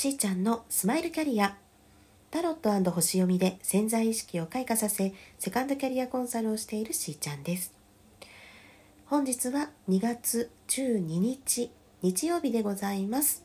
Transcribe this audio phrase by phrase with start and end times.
[0.00, 1.58] しーちゃんのスマイルキャリア。
[2.30, 7.74] タロット星読みで潜在意識を開花させセカンドキャリアコンサルをしているしーちゃんです。
[9.04, 13.44] 本日は2月12日日曜日でございます。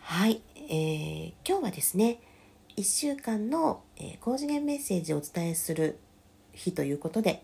[0.00, 2.20] はい、えー、今日はですね
[2.76, 5.98] 1週間の、えー、高次元メッセージをお伝えする
[6.52, 7.42] 日ということで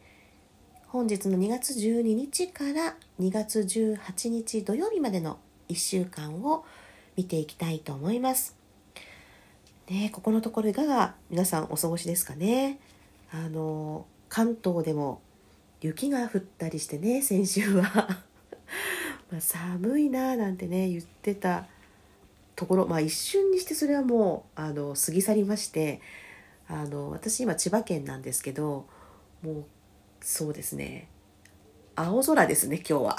[0.89, 5.39] 本日の2月12日から2月18日土曜日までの
[5.71, 6.67] 1週間を
[7.17, 8.57] 見ていきたいと思います。
[9.89, 12.79] ねここのところいかが皆さんお過ごしですかね？
[13.31, 15.21] あの関東でも
[15.81, 18.09] 雪が降ったりしてね先週は
[19.31, 21.67] ま寒いなーなんてね言ってた
[22.57, 26.01] ところまあ一瞬にしてそれはもうあの過ぎ去りまして
[26.69, 28.87] あの私今千葉県なんですけど
[29.43, 29.65] もう
[30.21, 31.09] そうですね
[31.97, 33.17] 青空ですね今日は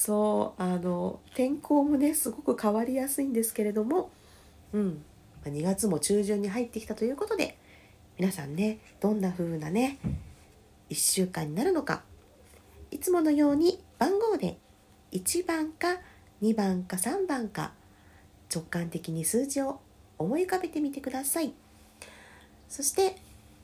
[0.00, 4.10] そうあの天候もねすごく変わりやすいんですけれども
[4.72, 5.04] うん
[5.44, 7.58] 2月も中旬に入ってきたということで
[8.18, 9.98] 皆さんねどんな風なね
[10.88, 12.00] 1週間になるのか
[12.90, 14.56] いつものように番号で
[15.12, 15.98] 1番か
[16.40, 17.72] 2番か3番か
[18.50, 19.80] 直感的に数字を
[20.16, 21.52] 思い浮かべてみてください。
[22.70, 23.16] そして、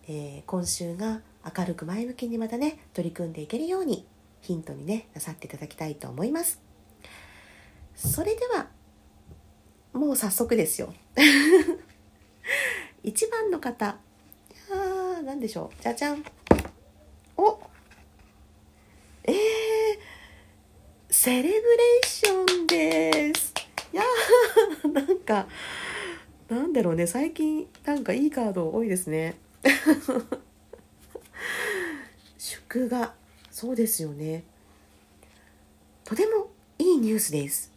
[0.06, 1.22] えー、今週が
[1.56, 4.04] 明るく前向きにまたね取り組んでいけるように
[4.40, 6.60] ヒントにねなさっていただきたいと思います。
[7.94, 8.68] それでは
[9.92, 10.92] もう早速ですよ。
[13.02, 13.96] 1番の方
[14.70, 15.82] あ何でしょう。
[15.82, 16.24] じゃじゃん。
[17.36, 17.58] お
[19.24, 19.36] えー、
[21.10, 23.52] セレブレーションです。
[23.92, 25.46] いやー なんか
[26.48, 27.06] なんだろうね。
[27.06, 29.36] 最近なんかいいカード多いですね。
[32.38, 33.14] 祝賀。
[33.56, 34.44] そうですよね。
[36.04, 37.72] とてもいいニュースです。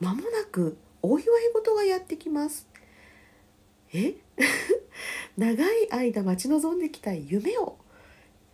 [0.00, 2.66] まもなくお祝い事がやってきます。
[3.92, 4.14] え？
[5.36, 7.76] 長い間待ち望んできた夢を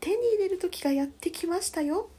[0.01, 2.11] 手に入れる時がやってきましたよ。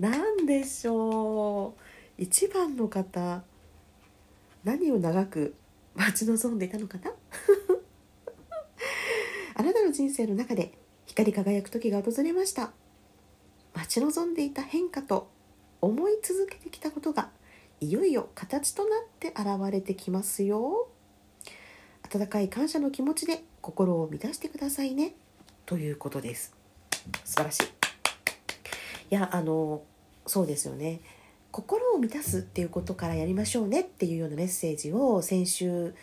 [0.00, 1.76] 何でしょ
[2.18, 2.20] う。
[2.20, 3.44] 一番の方
[4.64, 5.54] 何を長く
[5.94, 7.12] 待ち望んでいたのかな？
[9.54, 10.76] あなたの人生の中で
[11.08, 12.70] 光り輝く時が訪れました。
[13.74, 15.30] 待ち望んでいた変化と
[15.80, 17.30] 思い続けてきたことが
[17.80, 20.88] いよいよ形となって現れてきますよ。
[22.12, 25.14] 温かい感謝の気持ちで心を満たしてくださいね。
[25.64, 26.54] ということです。
[27.24, 27.64] 素晴らしい。
[27.64, 27.68] い
[29.08, 29.82] やあの
[30.26, 31.00] そうですよね。
[31.50, 35.94] 心を満たすっていうことからやりましょうねっていうようなメッセージを先週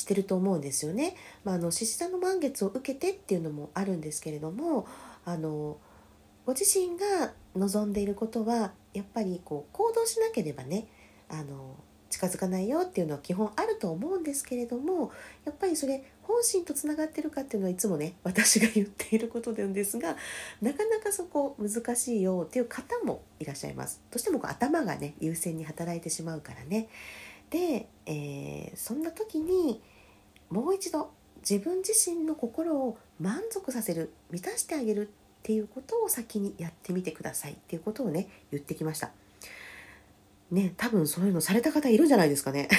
[0.00, 1.16] してると思うんですよね。
[1.44, 4.86] まあ、あの獅子座の満月を受けてっていうのもあるんですけれども
[5.24, 5.76] あの
[6.46, 10.86] ご自身が望んでいることはやっぱりこう行動しなければね
[11.28, 11.76] あの
[12.08, 15.12] 近づかないよっていうのは基本あると思うんですけれども
[15.44, 20.16] やっぱりそれ本心とつながってるかっていうのはいつもね私が言っていることなんですが
[20.60, 24.00] なかなかそこ難しいよっていう方もいらっしゃいます。
[24.10, 26.88] どうしてもこう頭がね優先に働いてしまうからね。
[27.50, 29.82] で、えー、そんな時に
[30.48, 35.10] もう一度自分自身の心を満足させる満たしてあげるっ
[35.42, 39.10] ていうことを先にやってみてくださいっていうことをね言ってきました。
[40.50, 42.68] ね多分そういうのされた方いるんじゃないですかね。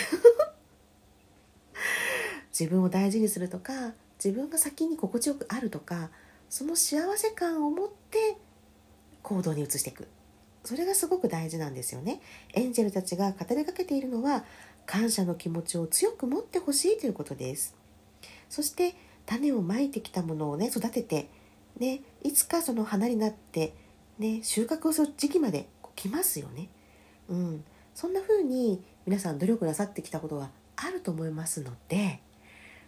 [2.57, 3.93] 自分を大事にするとか
[4.23, 6.11] 自分が先に心地よくあるとか
[6.49, 8.37] その幸せ感を持って
[9.23, 10.07] 行動に移していく。
[10.63, 12.21] それがすごく大事なんですよね。
[12.53, 14.45] エンジェルたちが語りかけているのは
[14.85, 17.75] 感謝の気持ちを強く持ってほしいということです。
[18.49, 18.95] そして
[19.25, 21.29] 種をまいてきたものをね育てて、
[21.79, 23.73] ね、いつかその花になって、
[24.19, 26.67] ね、収穫をする時期まで来ますよね、
[27.29, 27.63] うん、
[27.93, 32.19] そんな風に皆さん努力なさってきたことがあると思いますので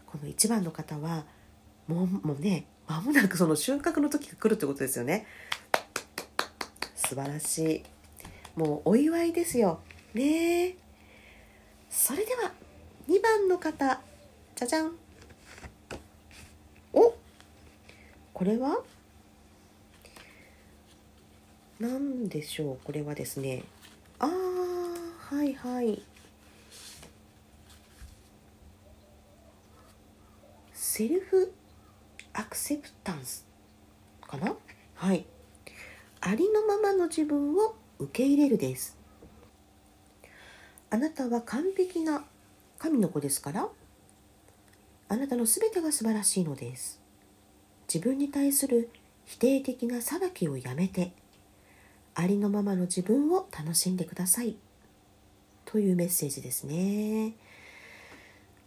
[0.06, 1.26] この1番の方は
[1.88, 5.26] もうもうね間もなくその収穫の時が来るってことですよね。
[7.14, 7.84] 素晴らしい。
[8.60, 9.82] もうお祝いですよ。
[10.16, 10.76] ね
[11.88, 12.52] それでは
[13.08, 14.02] 2番の方
[14.56, 14.96] じゃじゃん。
[16.92, 17.14] お
[18.34, 18.82] これは？
[21.80, 22.78] 何でしょう。
[22.84, 23.62] これはですね。
[24.18, 26.02] ああはいはい。
[30.74, 31.54] セルフ
[32.34, 33.46] アクセプタンス
[34.28, 34.56] かな？
[34.96, 35.28] はい。
[36.26, 38.98] ありのままの自分を受け入れるです。
[40.90, 42.24] あなたは完璧な
[42.80, 43.68] 神の子ですから
[45.10, 47.02] あなたの全てが素晴らしいのです。
[47.94, 48.90] 自分に対する
[49.26, 51.12] 否定的な裁きをやめて
[52.16, 54.56] ありのままの自分を楽しんでください。
[55.66, 57.34] というメッセージですね。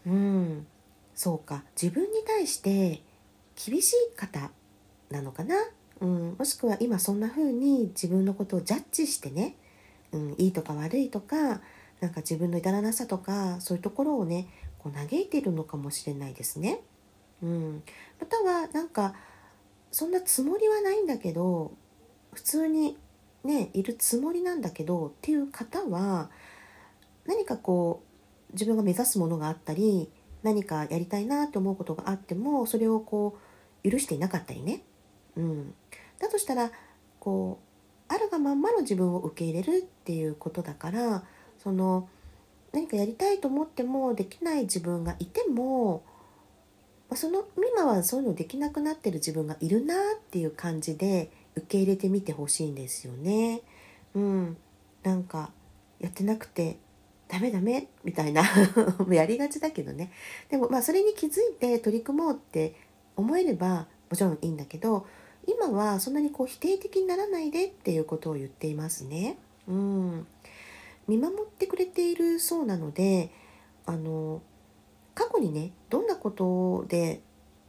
[0.07, 0.67] うん。
[1.15, 1.65] そうか。
[1.81, 3.01] 自分に対して
[3.55, 4.51] 厳しい方
[5.11, 5.57] なのかな、
[6.01, 9.57] うん、もしくは今そんな風に自分のことをジャッジしてね、
[10.13, 11.61] うん、いいとか悪いとか
[12.01, 14.49] なんか自分の至らなさとかそういうところをね
[14.79, 16.81] こう嘆いているのかもしれないですね。
[17.43, 17.83] うん、
[18.21, 19.15] またはなんか
[19.91, 21.73] そんなつもりはないんだけど
[22.33, 22.99] 普通に
[23.45, 26.31] ねいるつもりなんだけどっていう方は
[27.27, 28.03] 何かこ
[28.51, 30.11] う自分が目指すものがあったり
[30.43, 33.39] 何かやりたいなと思うことがあってもそれをこ
[33.85, 34.83] う許していなかったりね、
[35.37, 35.75] うん、
[36.19, 36.71] だとしたら
[37.21, 37.61] こ
[38.09, 41.25] うあるがまんまの自分を受け入れるっていうことだから
[41.59, 42.09] その
[42.73, 46.05] 何かやりたいと思ってもできない自分がいても
[47.15, 47.45] その
[47.75, 49.99] 今はそういうのできなくなってる自分がいるなっ
[50.31, 53.63] ていう感じで受け入れてみてほしいんですよね。
[54.15, 54.57] うん、
[55.03, 55.51] なんか
[56.01, 56.79] やってなくて
[57.29, 58.43] ダメダメみたいな。
[59.11, 60.11] やりがちだけどね。
[60.49, 62.75] でもまあそれに気づいて取り組もうって
[63.17, 65.07] 思えればもちろんいいんだけど
[65.47, 69.39] 今はそんなにこう否定的にならないでっていうことを言っていますね。
[69.69, 70.27] うん、
[71.09, 73.31] 見守ってくれているそうなので
[73.85, 74.43] あの
[75.15, 77.21] 過去にねどんなことで、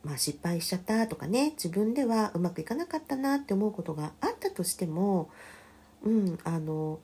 [0.04, 5.30] まあ、失敗しちゃったとかね自分ではうまくいかなかったなって思うことがあったとしても、
[6.04, 7.00] うん、あの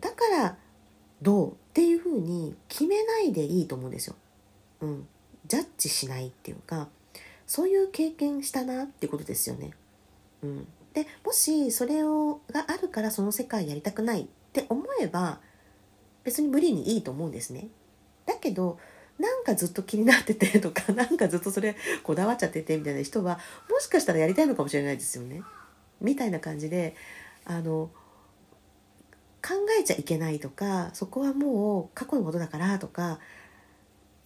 [0.00, 0.56] だから
[1.20, 4.16] どうっていうふうに決めないでいいと思うんですよ。
[4.80, 5.06] うん、
[5.46, 6.88] ジャッジしないっていうか
[7.46, 9.72] そういう経験したなっていうことですよね。
[10.42, 15.40] うん、でもしそれをがあるからその世界やりたくないって思えば
[16.24, 17.68] 別に無理にいいと思うんですね。
[18.26, 18.78] だけど
[19.18, 23.38] なんかずっと気になってて とかなんかずっとそれこだわっちゃっててみたいな人は
[23.70, 25.42] もしかしたらやりたいのかもしれないですよね。
[26.00, 26.96] みたいな感じで
[27.44, 27.90] あの
[29.42, 33.18] 考えちゃいけないとかそこはもう過去のことだからとか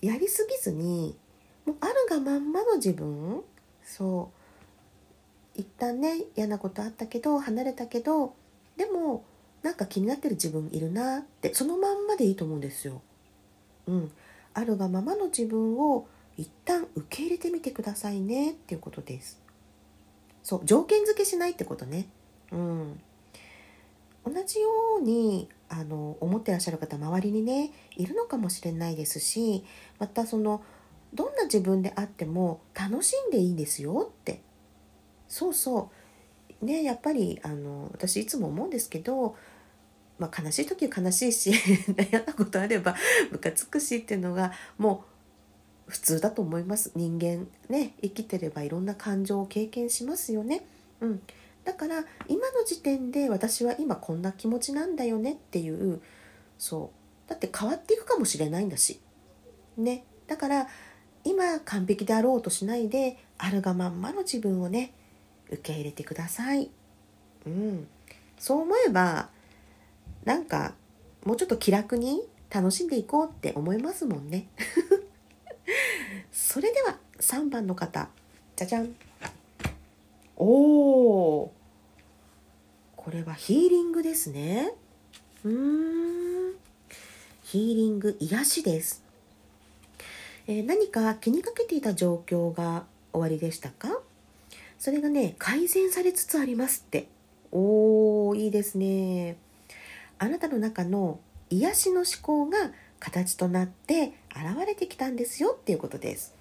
[0.03, 1.17] やりすぎずに
[1.65, 3.43] もうあるがまんまの自分
[3.83, 4.36] そう
[5.57, 8.35] 一旦ね嫌なことあったけど離れたけど
[8.77, 9.25] でも
[9.63, 13.03] なんか気になってる自分いるなってそのまんまでいいと思うんですよ。
[13.87, 14.13] うん、
[14.55, 16.07] あるがままの自分を
[16.37, 19.41] 一旦受け入れてみてくださいねっていうことです。
[20.43, 22.07] そう条件付けしないってことね。
[22.53, 23.01] うん、
[24.25, 24.69] 同じよ
[24.99, 29.65] うにあの思ってらっしゃる方周りにねいるのかもしれないですし
[29.99, 30.63] またその
[31.15, 34.43] どんな自分であっても楽しんでいいですよって
[35.29, 35.91] そうそ
[36.63, 36.65] う。
[36.65, 39.37] ねやっぱりあの私いつも思うんですけど、
[40.19, 41.53] まあ、悲しい時は悲しいし
[42.11, 42.97] 嫌なことあれば
[43.31, 45.05] ムカつくしっていうのがも
[45.87, 46.91] う普通だと思います。
[46.97, 50.67] 人間ね生きてればいろんな感情を経験しますよね。
[51.01, 51.23] うん、
[51.65, 56.01] だから今の時点で私は今こんな気持ちなんだよねっていう
[56.59, 56.91] そ
[57.27, 57.31] う。
[57.31, 59.01] だって変わっていくかもしれないんだし。
[59.77, 60.05] ね。
[60.27, 60.69] だから
[61.23, 64.93] 今完璧であろうとしないであるがまんまの自分をね
[65.51, 66.71] 受け入れてください。
[67.47, 67.87] うん。
[68.39, 69.29] そう思えば
[70.25, 70.75] なんか
[71.25, 74.49] もうちょっと気楽に楽しんでいこうって思いますもんね。
[76.33, 78.09] それでは3番の方。
[78.57, 78.95] じゃじゃん。
[80.37, 81.53] おお
[82.97, 84.73] これはヒーリングですね。
[85.45, 86.57] うーん。
[87.47, 89.05] ヒーリング癒しです、
[90.49, 94.01] えー、何か気にかけていた状況が終わりでしたか？
[94.79, 97.09] それがね改善されつつありますって。
[97.53, 99.37] おーいいですね。
[100.19, 106.35] あなたの中の癒しの思考が形となって現れてきたんですよっていうことです。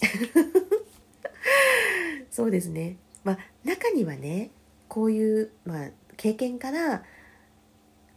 [2.30, 2.96] そうですね。
[3.24, 4.50] まあ、中にはね
[4.88, 7.04] こういう、まあ、経験から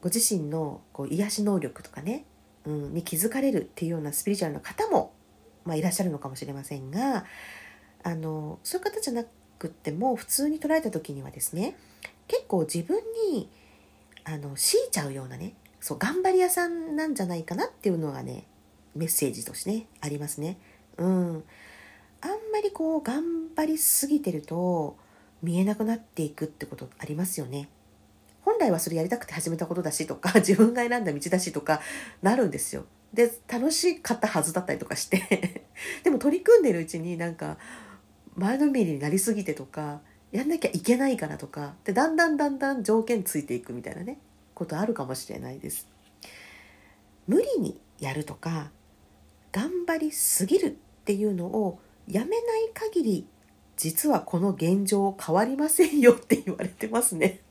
[0.02, 2.26] ご自身のこう癒し能力とかね、
[2.66, 5.14] うん、に気づかれるっていうようなスピリチュアルな方も、
[5.66, 7.26] まあ、いらっしゃるのかもしれませんが
[8.04, 9.24] あのそういう方じゃな
[9.58, 11.78] くっても普通に捉えた時にはですね
[12.28, 12.98] 結構自分
[13.32, 13.50] に
[14.26, 18.46] あの強いちゃうようなねそう頑張り屋さんなんじゃないかなっていうのがね
[18.96, 20.58] メッセージとしてねありますね。
[20.98, 21.44] うん、
[22.22, 24.96] あんまりこう頑張りすぎてると
[25.42, 27.70] 見えなくなっていくってことありますよね。
[28.42, 31.82] 本来はそれやりたくて始めたことだしとか 自分が選んだ道だしとか
[32.22, 32.86] なるんですよ。
[33.14, 35.66] で楽しかったはずだったりとかして
[36.04, 37.58] でも取り組んでるうちになんか
[38.36, 44.18] 前のめりになりすぎてとかやんなきゃいけないからとかでだんだんだんだん条件ついていくみたいなね
[44.54, 45.88] ことあるかもしれないです。
[47.28, 48.72] 無理にやるとか
[49.52, 50.70] 頑張りすぎるっ
[51.06, 53.28] ていうのをやめない限り
[53.78, 57.42] 実はこの現状変わりませんよって言われてますね。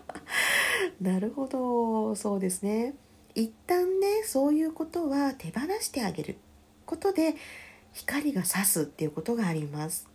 [1.00, 2.14] なるほど。
[2.14, 2.94] そうですね。
[3.34, 6.36] 一旦ねそういうことは手放してあげる
[6.86, 7.34] ことで
[7.94, 10.06] 光が差すっていうことがあります。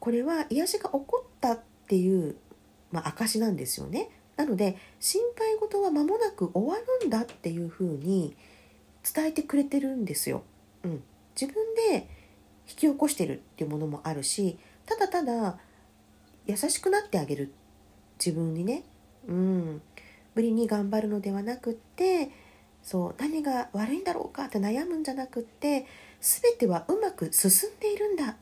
[0.00, 2.36] これは癒しが起こったっていう、
[2.92, 4.08] まあ、証なんですよね。
[4.36, 8.36] なので心配事は間もなく終わるんだっていうふうに
[9.14, 10.42] 伝えてくれてるんですよ、
[10.82, 11.02] うん、
[11.40, 11.54] 自分
[11.90, 12.08] で
[12.68, 15.58] 引き起こしてるっていうものもあるしただただ
[16.46, 17.52] 優しくなってあげる。
[18.18, 18.82] 自分にね。
[19.26, 19.82] うん。
[20.34, 22.30] 無理に頑張るのではなくって
[22.82, 25.86] そう何が悪いんだろうかって悩むんじゃなくって
[26.24, 28.38] 全てはうまく進んでいるんだ。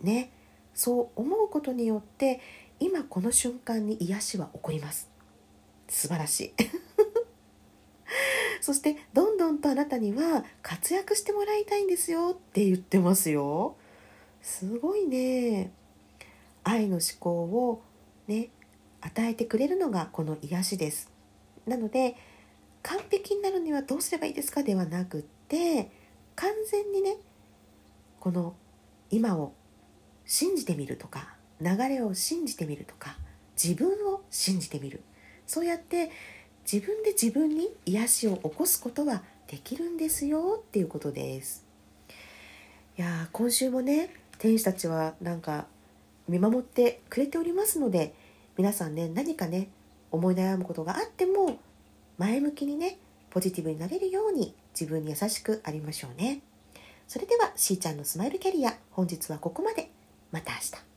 [0.00, 0.30] ね。
[0.72, 2.40] そう思うことによって
[2.80, 5.10] 今この瞬間に癒しは起こります。
[5.88, 6.52] 素晴らしい。
[8.62, 12.30] そしてどんどんとあなたには活躍してもらいたいんですよ。
[12.34, 13.76] って言ってますよ。
[14.40, 15.70] すごいね。
[16.64, 17.82] 愛の思考を
[18.26, 18.48] ね
[19.02, 21.10] 与えてくれるのがこの癒しです。
[21.66, 22.16] なので
[22.82, 25.90] 完璧になるにはどうすればいいですかではなくって
[26.36, 27.16] 完全にね
[28.20, 28.54] この
[29.10, 29.52] 今を
[30.24, 33.16] 信じてみるとか流れを信じてみるとか
[33.62, 35.02] 自分を信じてみる。
[35.46, 36.10] そうやって
[36.70, 41.66] 自分で自分に癒しを起こすことはできるんですよっていうことです。
[42.98, 45.66] いや今週もね天使たちはなんか
[46.28, 48.14] 見守ってくれておりますので
[48.56, 49.68] 皆さんね何かね
[50.10, 51.58] 思い悩むことがあっても
[52.18, 52.98] 前向きにね
[53.30, 56.40] ポジティブになれるように自分に優しくありましょうね。
[57.08, 59.90] それではしーちゃんのスマイルキャリア本日はここまで。
[60.30, 60.91] また明日。